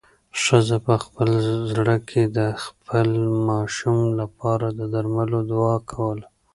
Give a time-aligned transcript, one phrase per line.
[0.43, 1.29] ښځې په خپل
[1.69, 3.09] زړه کې د خپل
[3.47, 6.25] ماشوم لپاره د درملو دعا کوله.